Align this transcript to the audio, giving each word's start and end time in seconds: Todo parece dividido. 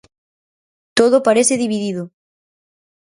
Todo 0.97 1.17
parece 1.27 1.59
dividido. 1.63 2.03